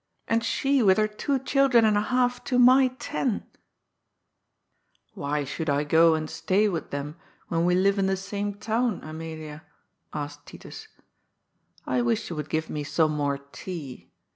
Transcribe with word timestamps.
And 0.27 0.43
she 0.43 0.81
with 0.81 0.97
her 0.97 1.07
two 1.07 1.37
children 1.37 1.85
and 1.85 1.95
a 1.95 2.01
half 2.01 2.43
to 2.45 2.57
my 2.57 2.87
ten 2.97 3.45
I 3.45 3.47
""Why 5.13 5.43
should 5.43 5.69
I 5.69 5.83
go 5.83 6.15
and 6.15 6.27
stay 6.27 6.67
with 6.67 6.89
them 6.89 7.17
when 7.49 7.65
we 7.65 7.75
live 7.75 7.99
in 7.99 8.07
the 8.07 8.17
same 8.17 8.55
town, 8.55 9.03
Amelia?" 9.03 9.61
asked 10.11 10.47
Titus." 10.47 10.87
I 11.85 12.01
wish 12.01 12.31
you 12.31 12.35
would 12.35 12.49
give 12.49 12.67
me 12.67 12.83
some 12.83 13.11
more 13.11 13.37
tea. 13.51 14.09